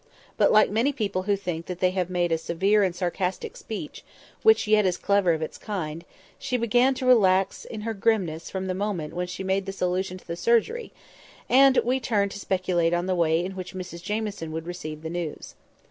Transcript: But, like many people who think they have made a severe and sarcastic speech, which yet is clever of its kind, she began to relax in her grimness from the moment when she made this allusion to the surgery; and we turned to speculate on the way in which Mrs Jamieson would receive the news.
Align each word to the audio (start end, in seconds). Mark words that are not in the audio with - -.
But, 0.35 0.51
like 0.51 0.71
many 0.71 0.91
people 0.91 1.21
who 1.29 1.35
think 1.35 1.67
they 1.67 1.91
have 1.91 2.09
made 2.09 2.31
a 2.31 2.37
severe 2.39 2.81
and 2.81 2.95
sarcastic 2.95 3.55
speech, 3.55 4.03
which 4.41 4.65
yet 4.67 4.83
is 4.83 4.97
clever 4.97 5.31
of 5.33 5.43
its 5.43 5.59
kind, 5.59 6.05
she 6.39 6.57
began 6.57 6.95
to 6.95 7.05
relax 7.05 7.65
in 7.65 7.81
her 7.81 7.93
grimness 7.93 8.49
from 8.49 8.65
the 8.65 8.73
moment 8.73 9.13
when 9.13 9.27
she 9.27 9.43
made 9.43 9.67
this 9.67 9.79
allusion 9.79 10.17
to 10.17 10.25
the 10.25 10.35
surgery; 10.35 10.91
and 11.47 11.77
we 11.83 11.99
turned 11.99 12.31
to 12.31 12.39
speculate 12.39 12.95
on 12.95 13.05
the 13.05 13.13
way 13.13 13.45
in 13.45 13.51
which 13.51 13.75
Mrs 13.75 14.01
Jamieson 14.01 14.51
would 14.51 14.65
receive 14.65 15.03
the 15.03 15.09
news. 15.11 15.53